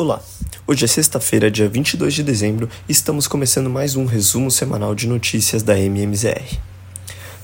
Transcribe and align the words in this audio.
Olá, 0.00 0.22
hoje 0.64 0.84
é 0.84 0.86
sexta-feira, 0.86 1.50
dia 1.50 1.68
22 1.68 2.14
de 2.14 2.22
dezembro, 2.22 2.68
e 2.88 2.92
estamos 2.92 3.26
começando 3.26 3.68
mais 3.68 3.96
um 3.96 4.04
resumo 4.04 4.48
semanal 4.48 4.94
de 4.94 5.08
notícias 5.08 5.60
da 5.60 5.76
MMZR. 5.76 6.56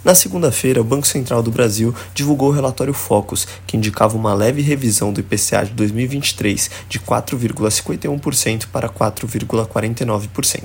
Na 0.04 0.14
segunda-feira, 0.14 0.80
o 0.80 0.84
Banco 0.84 1.04
Central 1.04 1.42
do 1.42 1.50
Brasil 1.50 1.92
divulgou 2.14 2.50
o 2.50 2.52
relatório 2.52 2.94
Focus, 2.94 3.44
que 3.66 3.76
indicava 3.76 4.16
uma 4.16 4.32
leve 4.32 4.62
revisão 4.62 5.12
do 5.12 5.18
IPCA 5.18 5.64
de 5.64 5.72
2023 5.72 6.70
de 6.88 7.00
4,51% 7.00 8.68
para 8.70 8.88
4,49%. 8.88 10.62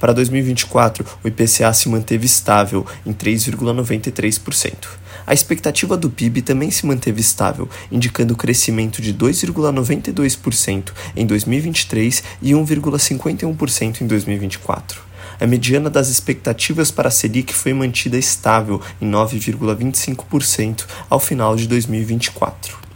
Para 0.00 0.14
2024, 0.14 1.04
o 1.22 1.28
IPCA 1.28 1.72
se 1.74 1.86
manteve 1.90 2.24
estável 2.24 2.86
em 3.04 3.12
3,93%. 3.12 4.88
A 5.26 5.34
expectativa 5.34 5.94
do 5.94 6.08
PIB 6.08 6.40
também 6.40 6.70
se 6.70 6.86
manteve 6.86 7.20
estável, 7.20 7.68
indicando 7.92 8.34
crescimento 8.34 9.02
de 9.02 9.12
2,92% 9.12 10.92
em 11.14 11.26
2023 11.26 12.22
e 12.40 12.52
1,51% 12.52 14.00
em 14.00 14.06
2024. 14.06 15.02
A 15.38 15.46
mediana 15.46 15.90
das 15.90 16.08
expectativas 16.08 16.90
para 16.90 17.08
a 17.08 17.10
Selic 17.10 17.52
foi 17.52 17.74
mantida 17.74 18.16
estável 18.16 18.80
em 19.00 19.10
9,25% 19.10 20.86
ao 21.10 21.20
final 21.20 21.54
de 21.54 21.68
2024. 21.68 22.89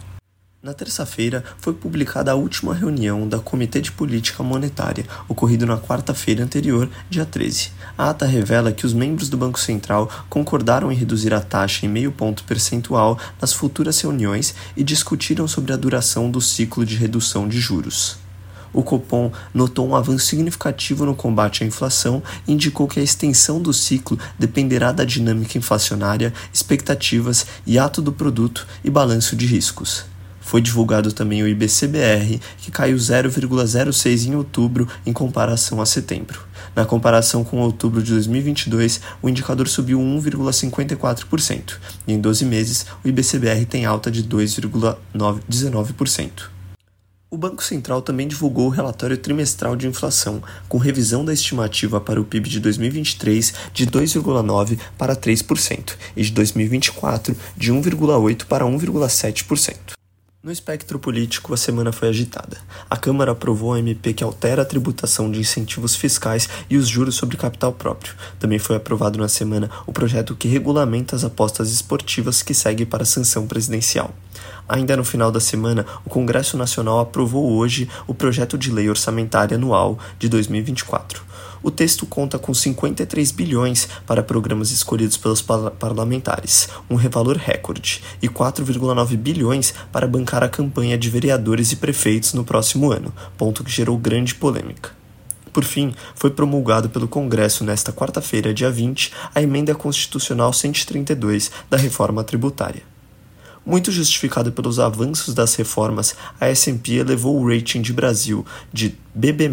Na 0.65 0.73
terça-feira, 0.73 1.45
foi 1.59 1.75
publicada 1.75 2.33
a 2.33 2.35
última 2.35 2.75
reunião 2.75 3.29
da 3.29 3.39
Comitê 3.39 3.83
de 3.83 3.93
Política 3.93 4.43
Monetária, 4.43 5.05
ocorrido 5.29 5.67
na 5.67 5.77
quarta-feira 5.77 6.43
anterior, 6.43 6.89
dia 7.11 7.27
13. 7.27 7.71
A 7.99 8.09
ata 8.09 8.25
revela 8.25 8.73
que 8.73 8.87
os 8.87 8.95
membros 8.95 9.29
do 9.29 9.37
Banco 9.37 9.61
Central 9.61 10.11
concordaram 10.31 10.91
em 10.91 10.95
reduzir 10.95 11.35
a 11.35 11.41
taxa 11.43 11.85
em 11.85 11.89
meio 11.91 12.11
ponto 12.11 12.45
percentual 12.45 13.19
nas 13.39 13.53
futuras 13.53 14.01
reuniões 14.01 14.55
e 14.75 14.83
discutiram 14.83 15.47
sobre 15.47 15.71
a 15.71 15.77
duração 15.77 16.31
do 16.31 16.41
ciclo 16.41 16.87
de 16.87 16.97
redução 16.97 17.47
de 17.47 17.61
juros. 17.61 18.17
O 18.73 18.83
Copom 18.83 19.31
notou 19.53 19.87
um 19.87 19.95
avanço 19.95 20.25
significativo 20.25 21.05
no 21.05 21.15
combate 21.15 21.63
à 21.63 21.67
inflação 21.67 22.23
e 22.49 22.53
indicou 22.55 22.89
que 22.89 22.99
a 22.99 23.03
extensão 23.03 23.61
do 23.61 23.75
ciclo 23.75 24.19
dependerá 24.39 24.93
da 24.93 25.05
dinâmica 25.05 25.59
inflacionária, 25.59 26.33
expectativas 26.51 27.45
e 27.67 27.79
ato 27.79 28.01
do 28.01 28.15
produto 28.15 28.67
e 28.83 28.89
balanço 28.89 29.37
de 29.37 29.45
riscos. 29.45 30.14
Foi 30.45 30.61
divulgado 30.61 31.11
também 31.11 31.43
o 31.43 31.49
IBCBR, 31.49 32.39
que 32.59 32.71
caiu 32.71 32.97
0,06 32.97 34.27
em 34.27 34.37
outubro 34.37 34.87
em 35.05 35.13
comparação 35.13 35.81
a 35.81 35.87
setembro. 35.87 36.39
Na 36.77 36.85
comparação 36.85 37.43
com 37.43 37.59
outubro 37.61 38.01
de 38.03 38.13
2022, 38.13 39.01
o 39.23 39.29
indicador 39.29 39.67
subiu 39.67 39.99
1,54%, 39.99 41.79
e 42.07 42.13
em 42.13 42.21
12 42.21 42.45
meses 42.45 42.87
o 43.03 43.09
IBCBR 43.09 43.65
tem 43.65 43.87
alta 43.87 44.11
de 44.11 44.23
2,19%. 44.23 46.53
O 47.31 47.37
Banco 47.37 47.65
Central 47.65 48.01
também 48.01 48.29
divulgou 48.29 48.67
o 48.67 48.71
relatório 48.71 49.19
trimestral 49.19 49.75
de 49.75 49.89
inflação, 49.89 50.41
com 50.69 50.79
revisão 50.79 51.25
da 51.25 51.33
estimativa 51.33 52.01
para 52.01 52.21
o 52.21 52.25
PIB 52.25 52.49
de 52.49 52.61
2023 52.61 53.53
de 53.73 53.89
2,9% 53.89 54.79
para 54.97 55.17
3% 55.17 55.97
e 56.15 56.23
de 56.23 56.31
2024 56.31 57.37
de 57.57 57.73
1,8% 57.73 58.45
para 58.45 58.65
1,7%. 58.65 59.94
No 60.45 60.53
espectro 60.53 60.99
político, 60.99 61.55
a 61.55 61.57
semana 61.57 61.91
foi 61.91 62.11
agitada. 62.11 62.59
A 62.91 62.99
Câmara 62.99 63.33
aprovou 63.33 63.73
a 63.73 63.79
MP 63.79 64.13
que 64.13 64.23
altera 64.23 64.61
a 64.61 64.65
tributação 64.67 65.31
de 65.31 65.41
incentivos 65.41 65.97
fiscais 65.97 66.51
e 66.69 66.77
os 66.77 66.87
juros 66.87 67.15
sobre 67.15 67.39
capital 67.39 67.73
próprio. 67.73 68.15
Também 68.39 68.59
foi 68.59 68.77
aprovado 68.77 69.19
na 69.19 69.27
semana 69.27 69.71
o 69.87 69.93
projeto 69.93 70.37
que 70.37 70.47
regulamenta 70.47 71.17
as 71.17 71.25
apostas 71.25 71.73
esportivas 71.73 72.43
que 72.43 72.53
segue 72.53 72.85
para 72.85 73.05
a 73.05 73.07
sanção 73.07 73.47
presidencial. 73.47 74.15
Ainda 74.69 74.97
no 74.97 75.05
final 75.05 75.31
da 75.31 75.41
semana, 75.41 75.85
o 76.05 76.11
Congresso 76.11 76.57
Nacional 76.57 77.01
aprovou 77.01 77.53
hoje 77.53 77.89
o 78.07 78.15
projeto 78.15 78.57
de 78.57 78.73
lei 78.73 78.89
orçamentária 78.89 79.57
anual 79.57 79.99
de 80.19 80.29
2024. 80.29 81.23
O 81.63 81.71
texto 81.71 82.05
conta 82.05 82.39
com 82.39 82.53
53 82.53 83.31
bilhões 83.31 83.89
para 84.07 84.23
programas 84.23 84.71
escolhidos 84.71 85.17
pelos 85.17 85.43
parlamentares, 85.43 86.69
um 86.91 86.95
revalor 86.95 87.37
recorde, 87.37 88.03
e 88.21 88.29
4,9 88.29 89.17
bilhões 89.17 89.73
para 89.91 90.07
bancar 90.07 90.43
a 90.43 90.49
campanha 90.49 90.97
de 90.97 91.09
vereadores 91.09 91.73
e 91.73 91.77
prefeitos 91.77 92.35
no 92.35 92.45
próximo 92.45 92.93
ano, 92.93 93.13
ponto 93.37 93.65
que 93.65 93.71
gerou 93.71 93.97
grande 93.97 94.35
polêmica. 94.35 94.91
Por 95.55 95.65
fim, 95.65 95.95
foi 96.15 96.31
promulgado 96.31 96.91
pelo 96.91 97.07
Congresso 97.07 97.65
nesta 97.65 97.93
quarta-feira, 97.93 98.53
dia 98.53 98.71
20, 98.71 99.13
a 99.35 99.41
emenda 99.41 99.75
constitucional 99.75 100.53
132 100.53 101.51
da 101.71 101.77
reforma 101.77 102.25
tributária. 102.25 102.94
Muito 103.67 103.91
justificado 103.91 104.53
pelos 104.53 104.79
avanços 104.79 105.33
das 105.33 105.55
reformas, 105.55 106.15
a 106.39 106.47
S&P 106.49 106.97
elevou 106.97 107.41
o 107.41 107.49
rating 107.49 107.81
de 107.81 107.95
Brasil 107.95 108.45
de 108.71 108.95
BB- 109.15 109.51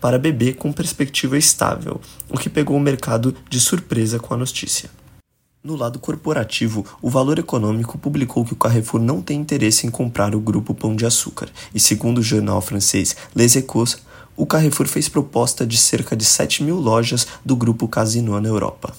para 0.00 0.20
BB 0.20 0.52
com 0.52 0.72
perspectiva 0.72 1.36
estável, 1.36 2.00
o 2.28 2.38
que 2.38 2.48
pegou 2.48 2.76
o 2.76 2.80
mercado 2.80 3.34
de 3.48 3.60
surpresa 3.60 4.20
com 4.20 4.32
a 4.32 4.36
notícia. 4.36 4.88
No 5.64 5.74
lado 5.74 5.98
corporativo, 5.98 6.86
o 7.02 7.10
Valor 7.10 7.40
Econômico 7.40 7.98
publicou 7.98 8.44
que 8.44 8.52
o 8.52 8.56
Carrefour 8.56 9.00
não 9.00 9.20
tem 9.20 9.40
interesse 9.40 9.84
em 9.84 9.90
comprar 9.90 10.32
o 10.32 10.40
grupo 10.40 10.72
Pão 10.72 10.94
de 10.94 11.04
Açúcar, 11.04 11.48
e 11.74 11.80
segundo 11.80 12.18
o 12.18 12.22
jornal 12.22 12.60
francês 12.60 13.16
Les 13.34 13.56
Echos, 13.56 13.98
o 14.36 14.46
Carrefour 14.46 14.86
fez 14.86 15.08
proposta 15.08 15.66
de 15.66 15.76
cerca 15.76 16.16
de 16.16 16.24
7 16.24 16.62
mil 16.62 16.76
lojas 16.76 17.26
do 17.44 17.56
grupo 17.56 17.88
Casino 17.88 18.40
na 18.40 18.48
Europa 18.48 18.94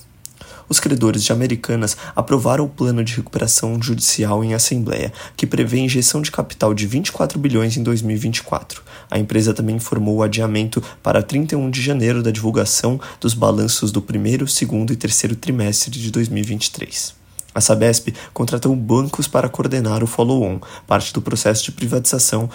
os 0.71 0.79
credores 0.79 1.21
de 1.21 1.33
Americanas 1.33 1.97
aprovaram 2.15 2.63
o 2.63 2.69
plano 2.69 3.03
de 3.03 3.17
recuperação 3.17 3.81
judicial 3.81 4.41
em 4.41 4.53
assembleia, 4.53 5.11
que 5.35 5.45
prevê 5.45 5.79
injeção 5.79 6.21
de 6.21 6.31
capital 6.31 6.73
de 6.73 6.87
24 6.87 7.37
bilhões 7.37 7.75
em 7.75 7.83
2024. 7.83 8.81
A 9.09 9.19
empresa 9.19 9.53
também 9.53 9.75
informou 9.75 10.15
o 10.15 10.23
adiamento 10.23 10.81
para 11.03 11.21
31 11.21 11.69
de 11.69 11.81
janeiro 11.81 12.23
da 12.23 12.31
divulgação 12.31 13.01
dos 13.19 13.33
balanços 13.33 13.91
do 13.91 14.01
primeiro, 14.01 14.47
segundo 14.47 14.93
e 14.93 14.95
terceiro 14.95 15.35
trimestre 15.35 15.91
de 15.91 16.09
2023. 16.09 17.15
A 17.53 17.59
Sabesp 17.59 18.13
contratou 18.33 18.73
bancos 18.73 19.27
para 19.27 19.49
coordenar 19.49 20.01
o 20.01 20.07
follow-on, 20.07 20.61
parte 20.87 21.11
do 21.11 21.21
processo 21.21 21.65
de 21.65 21.73
privatização, 21.73 22.49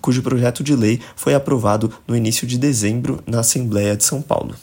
cujo, 0.00 0.22
projeto 0.22 0.64
de 0.64 0.74
lei 0.74 0.98
foi 1.14 1.34
aprovado 1.34 1.92
no 2.08 2.16
início 2.16 2.46
de 2.46 2.56
dezembro 2.56 3.22
na 3.26 3.40
Assembleia 3.40 3.94
de 3.94 4.04
São 4.04 4.22
Paulo. 4.22 4.54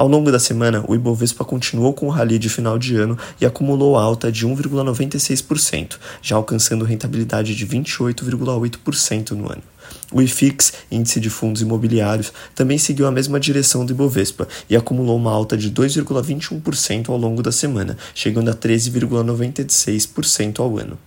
Ao 0.00 0.08
longo 0.08 0.32
da 0.32 0.38
semana, 0.38 0.82
o 0.88 0.94
Ibovespa 0.94 1.44
continuou 1.44 1.92
com 1.92 2.06
o 2.06 2.08
rally 2.08 2.38
de 2.38 2.48
final 2.48 2.78
de 2.78 2.96
ano 2.96 3.18
e 3.38 3.44
acumulou 3.44 3.98
alta 3.98 4.32
de 4.32 4.46
1,96%, 4.46 5.98
já 6.22 6.36
alcançando 6.36 6.86
rentabilidade 6.86 7.54
de 7.54 7.66
28,8% 7.66 9.32
no 9.32 9.52
ano. 9.52 9.62
O 10.10 10.22
IFIX, 10.22 10.72
índice 10.90 11.20
de 11.20 11.28
fundos 11.28 11.60
imobiliários, 11.60 12.32
também 12.54 12.78
seguiu 12.78 13.06
a 13.06 13.10
mesma 13.10 13.38
direção 13.38 13.84
do 13.84 13.92
Ibovespa 13.92 14.48
e 14.70 14.76
acumulou 14.76 15.18
uma 15.18 15.32
alta 15.32 15.54
de 15.54 15.70
2,21% 15.70 17.10
ao 17.10 17.18
longo 17.18 17.42
da 17.42 17.52
semana, 17.52 17.98
chegando 18.14 18.50
a 18.50 18.54
13,96% 18.54 20.60
ao 20.60 20.78
ano. 20.78 20.98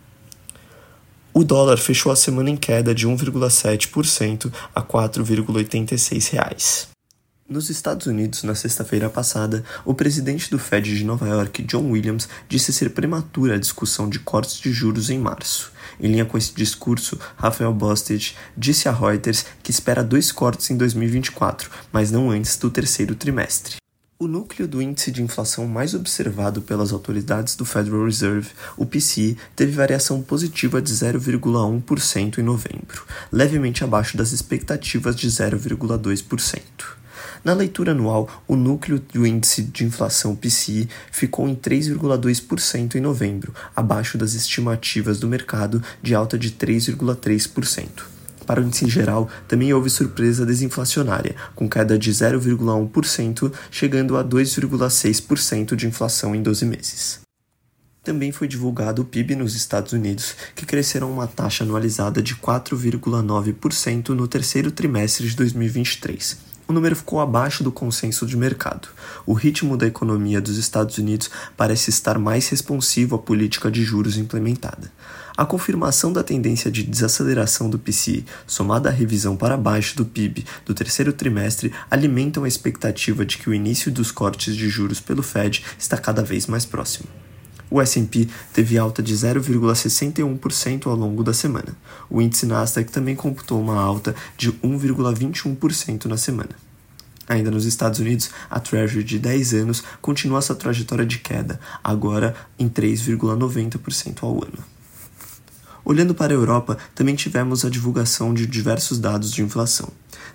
O 1.33 1.43
dólar 1.43 1.77
fechou 1.77 2.11
a 2.11 2.15
semana 2.15 2.51
em 2.51 2.57
queda 2.57 2.93
de 2.93 3.07
1,7% 3.07 4.53
a 4.75 4.81
R$ 4.81 4.85
4,86. 4.85 6.92
Nos 7.47 7.69
Estados 7.69 8.07
Unidos, 8.07 8.43
na 8.43 8.55
sexta-feira 8.55 9.09
passada, 9.09 9.65
o 9.83 9.93
presidente 9.93 10.49
do 10.49 10.57
Fed 10.57 10.95
de 10.97 11.03
Nova 11.03 11.27
York, 11.27 11.61
John 11.63 11.91
Williams, 11.91 12.29
disse 12.47 12.71
ser 12.71 12.91
prematura 12.91 13.55
a 13.55 13.59
discussão 13.59 14.07
de 14.07 14.17
cortes 14.17 14.61
de 14.61 14.71
juros 14.71 15.09
em 15.09 15.19
março. 15.19 15.73
Em 15.99 16.07
linha 16.07 16.23
com 16.23 16.37
esse 16.37 16.53
discurso, 16.53 17.19
Rafael 17.35 17.73
Bostic 17.73 18.33
disse 18.55 18.87
a 18.87 18.93
Reuters 18.93 19.45
que 19.61 19.71
espera 19.71 20.01
dois 20.05 20.31
cortes 20.31 20.69
em 20.69 20.77
2024, 20.77 21.69
mas 21.91 22.11
não 22.11 22.31
antes 22.31 22.55
do 22.55 22.69
terceiro 22.69 23.13
trimestre. 23.13 23.75
O 24.17 24.25
núcleo 24.25 24.65
do 24.65 24.81
índice 24.81 25.11
de 25.11 25.21
inflação 25.21 25.67
mais 25.67 25.93
observado 25.93 26.61
pelas 26.61 26.93
autoridades 26.93 27.57
do 27.57 27.65
Federal 27.65 28.05
Reserve, 28.05 28.51
o 28.77 28.85
PCE, 28.85 29.37
teve 29.53 29.73
variação 29.73 30.22
positiva 30.22 30.81
de 30.81 30.93
0,1% 30.93 32.37
em 32.37 32.41
novembro, 32.41 33.05
levemente 33.29 33.84
abaixo 33.84 34.16
das 34.16 34.31
expectativas 34.31 35.13
de 35.13 35.28
0,2%. 35.28 37.03
Na 37.43 37.53
leitura 37.53 37.91
anual, 37.91 38.29
o 38.47 38.55
núcleo 38.55 39.01
do 39.13 39.28
índice 39.28 39.63
de 39.63 39.84
inflação 39.84 40.34
PCI 40.34 40.87
ficou 41.11 41.47
em 41.49 41.55
3,2% 41.55 42.95
em 42.95 43.01
novembro, 43.01 43.53
abaixo 43.75 44.17
das 44.17 44.34
estimativas 44.34 45.19
do 45.19 45.28
mercado 45.28 45.84
de 46.01 46.16
alta 46.16 46.37
de 46.37 46.51
3,3%. 46.51 47.87
Para 48.45 48.61
o 48.61 48.63
índice 48.63 48.90
geral, 48.90 49.29
também 49.45 49.73
houve 49.73 49.90
surpresa 49.90 50.45
desinflacionária, 50.45 51.35
com 51.53 51.67
queda 51.67 51.97
de 51.99 52.11
0,1%, 52.11 53.51
chegando 53.69 54.16
a 54.16 54.23
2,6% 54.23 55.75
de 55.75 55.87
inflação 55.87 56.34
em 56.34 56.41
12 56.41 56.66
meses. 56.66 57.19
Também 58.03 58.31
foi 58.31 58.47
divulgado 58.47 59.01
o 59.01 59.05
PIB 59.05 59.35
nos 59.35 59.55
Estados 59.55 59.91
Unidos, 59.93 60.35
que 60.55 60.66
cresceram 60.66 61.11
uma 61.11 61.28
taxa 61.28 61.63
anualizada 61.63 62.22
de 62.22 62.35
4,9% 62.35 64.09
no 64.09 64.28
terceiro 64.28 64.72
trimestre 64.72 65.28
de 65.28 65.35
2023, 65.35 66.53
o 66.67 66.73
número 66.73 66.95
ficou 66.95 67.19
abaixo 67.19 67.63
do 67.63 67.71
consenso 67.71 68.25
de 68.25 68.37
mercado. 68.37 68.87
O 69.25 69.33
ritmo 69.33 69.77
da 69.77 69.87
economia 69.87 70.41
dos 70.41 70.57
Estados 70.57 70.97
Unidos 70.97 71.29
parece 71.57 71.89
estar 71.89 72.17
mais 72.17 72.47
responsivo 72.49 73.15
à 73.15 73.19
política 73.19 73.69
de 73.69 73.83
juros 73.83 74.17
implementada. 74.17 74.91
A 75.35 75.45
confirmação 75.45 76.13
da 76.13 76.23
tendência 76.23 76.69
de 76.69 76.83
desaceleração 76.83 77.69
do 77.69 77.79
PCI, 77.79 78.23
somada 78.45 78.89
à 78.89 78.91
revisão 78.91 79.35
para 79.35 79.57
baixo 79.57 79.97
do 79.97 80.05
PIB 80.05 80.45
do 80.65 80.73
terceiro 80.73 81.11
trimestre, 81.11 81.73
alimentam 81.89 82.43
a 82.43 82.47
expectativa 82.47 83.25
de 83.25 83.37
que 83.37 83.49
o 83.49 83.53
início 83.53 83.91
dos 83.91 84.11
cortes 84.11 84.55
de 84.55 84.69
juros 84.69 84.99
pelo 84.99 85.23
Fed 85.23 85.63
está 85.77 85.97
cada 85.97 86.21
vez 86.21 86.45
mais 86.45 86.65
próximo. 86.65 87.22
O 87.73 87.81
S&P 87.81 88.29
teve 88.53 88.78
alta 88.78 89.02
de 89.02 89.16
0,61% 89.16 90.85
ao 90.85 90.96
longo 90.96 91.23
da 91.23 91.34
semana. 91.34 91.75
O 92.08 92.22
índice 92.22 92.46
Nasdaq 92.46 92.91
também 92.91 93.16
computou 93.16 93.59
uma 93.59 93.81
alta 93.81 94.14
de 94.37 94.52
1,21% 94.52 96.05
na 96.05 96.16
semana. 96.16 96.52
Ainda 97.28 97.49
nos 97.49 97.66
Estados 97.66 97.97
Unidos, 97.97 98.29
a 98.47 98.59
Treasury 98.59 99.03
de 99.03 99.17
10 99.17 99.55
anos 99.55 99.84
continua 100.03 100.43
sua 100.43 100.55
trajetória 100.55 101.03
de 101.03 101.17
queda, 101.17 101.59
agora 101.84 102.35
em 102.59 102.70
3,90% 102.70 104.22
ao 104.22 104.35
ano. 104.35 104.59
Olhando 105.85 106.16
para 106.16 106.34
a 106.34 106.35
Europa, 106.35 106.78
também 106.96 107.16
tivemos 107.16 107.66
a 107.66 107.70
divulgação 107.70 108.34
de 108.34 108.47
diversos 108.47 109.00
dados 109.00 109.32
de 109.32 109.41
inflação. 109.41 109.90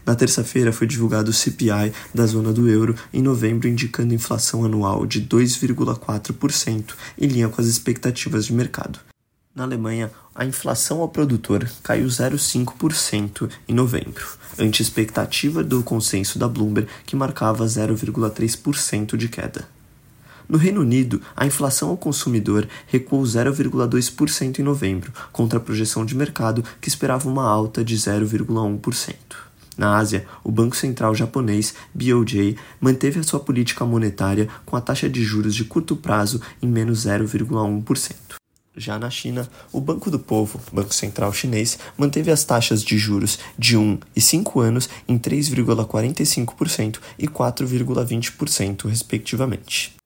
Na 0.05 0.15
terça-feira 0.15 0.73
foi 0.73 0.87
divulgado 0.87 1.31
o 1.31 1.35
CPI 1.35 1.93
da 2.15 2.27
zona 2.27 2.53
do 2.53 2.69
euro 2.69 2.95
em 3.13 3.23
novembro, 3.23 3.69
indicando 3.69 4.15
inflação 4.15 4.65
anual 4.65 5.07
de 5.07 5.23
2,4%, 5.23 6.95
em 7.19 7.27
linha 7.27 7.49
com 7.49 7.61
as 7.61 7.67
expectativas 7.67 8.47
de 8.47 8.53
mercado. 8.53 8.99
Na 9.55 9.65
Alemanha, 9.65 10.11
a 10.35 10.45
inflação 10.45 11.01
ao 11.01 11.09
produtor 11.09 11.69
caiu 11.83 12.07
0,5% 12.07 13.51
em 13.67 13.75
novembro, 13.75 14.25
ante 14.59 14.83
expectativa 14.83 15.65
do 15.65 15.83
consenso 15.83 16.39
da 16.39 16.47
Bloomberg, 16.47 16.89
que 17.05 17.17
marcava 17.17 17.65
0,3% 17.65 19.17
de 19.17 19.29
queda. 19.29 19.78
No 20.49 20.57
Reino 20.57 20.81
Unido, 20.81 21.21
a 21.37 21.47
inflação 21.47 21.91
ao 21.91 21.97
consumidor 21.97 22.67
recuou 22.87 23.23
0,2% 23.23 24.59
em 24.59 24.63
novembro, 24.63 25.13
contra 25.31 25.59
a 25.59 25.63
projeção 25.63 26.07
de 26.07 26.17
mercado 26.17 26.65
que 26.81 26.89
esperava 26.89 27.29
uma 27.29 27.47
alta 27.47 27.85
de 27.85 27.95
0,1%. 27.95 29.15
Na 29.77 29.97
Ásia, 29.97 30.27
o 30.43 30.51
Banco 30.51 30.75
Central 30.75 31.15
japonês, 31.15 31.75
BOJ, 31.95 32.57
manteve 32.81 33.21
a 33.21 33.23
sua 33.23 33.39
política 33.39 33.85
monetária 33.85 34.49
com 34.65 34.75
a 34.75 34.81
taxa 34.81 35.09
de 35.09 35.23
juros 35.23 35.55
de 35.55 35.65
curto 35.65 35.95
prazo 35.95 36.41
em 36.63 36.67
menos 36.67 37.07
0,1%. 37.07 38.15
Já 38.75 38.99
na 38.99 39.11
China, 39.11 39.49
o 39.71 39.81
Banco 39.81 40.11
do 40.11 40.19
Povo, 40.19 40.61
Banco 40.73 40.95
Central 40.95 41.33
Chinês, 41.33 41.79
manteve 41.97 42.31
as 42.31 42.45
taxas 42.45 42.83
de 42.83 42.97
juros 42.97 43.39
de 43.59 43.77
1 43.77 43.99
e 44.17 44.21
5 44.21 44.61
anos 44.61 44.89
em 45.07 45.19
3,45% 45.19 46.99
e 47.19 47.29
4,20%, 47.29 48.89
respectivamente. 48.89 49.98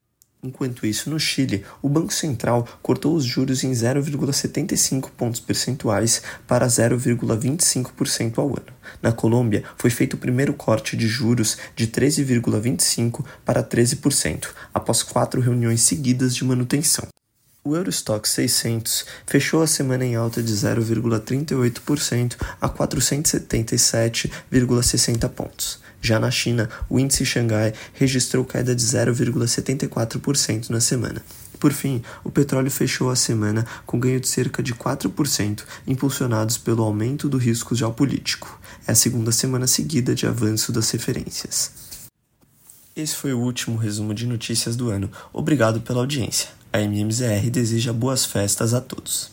Enquanto 0.45 0.85
isso, 0.85 1.09
no 1.09 1.21
Chile, 1.21 1.65
o 1.81 1.89
Banco 1.89 2.13
Central 2.13 2.67
cortou 2.83 3.15
os 3.15 3.25
juros 3.25 3.63
em 3.63 3.71
0,75 3.71 5.09
pontos 5.17 5.39
percentuais 5.39 6.21
para 6.49 6.67
0,25% 6.67 8.39
ao 8.39 8.49
ano. 8.49 8.73
Na 9.01 9.13
Colômbia, 9.13 9.63
foi 9.77 9.89
feito 9.89 10.15
o 10.15 10.19
primeiro 10.19 10.53
corte 10.53 10.97
de 10.97 11.07
juros 11.07 11.59
de 11.77 11.87
13,25% 11.87 13.25
para 13.45 13.63
13%, 13.63 14.49
após 14.75 15.05
quatro 15.05 15.41
reuniões 15.41 15.83
seguidas 15.83 16.35
de 16.35 16.45
manutenção. 16.45 17.07
O 17.63 17.77
Eurostock 17.77 18.29
600 18.29 19.07
fechou 19.25 19.63
a 19.63 19.69
semana 19.69 20.05
em 20.05 20.17
alta 20.17 20.43
de 20.43 20.53
0,38% 20.53 22.35
a 22.61 22.69
477,60 22.69 25.29
pontos. 25.29 25.81
Já 26.03 26.19
na 26.19 26.33
China, 26.33 26.69
o 26.91 26.99
índice 26.99 27.25
Xangai 27.25 27.73
registrou 27.95 28.45
queda 28.45 28.75
de 28.75 28.83
0,74% 28.83 30.69
na 30.71 30.81
semana. 30.81 31.23
Por 31.61 31.73
fim, 31.73 32.03
o 32.25 32.31
petróleo 32.31 32.73
fechou 32.73 33.09
a 33.09 33.15
semana 33.15 33.65
com 33.87 34.01
ganho 34.01 34.19
de 34.19 34.27
cerca 34.27 34.61
de 34.61 34.75
4%, 34.75 35.63
impulsionados 35.87 36.59
pelo 36.59 36.83
aumento 36.83 37.29
do 37.29 37.39
risco 37.39 37.73
geopolítico. 37.73 38.61
É 38.85 38.91
a 38.91 38.97
segunda 38.97 39.31
semana 39.31 39.69
seguida 39.69 40.13
de 40.13 40.27
avanço 40.27 40.73
das 40.73 40.91
referências. 40.91 41.71
Esse 42.97 43.15
foi 43.15 43.33
o 43.33 43.39
último 43.39 43.77
resumo 43.77 44.13
de 44.13 44.27
notícias 44.27 44.75
do 44.75 44.91
ano. 44.91 45.09
Obrigado 45.33 45.81
pela 45.81 46.01
audiência. 46.01 46.49
A 46.73 46.81
MMZR 46.81 47.49
deseja 47.49 47.93
boas 47.93 48.25
festas 48.25 48.75
a 48.75 48.81
todos. 48.81 49.32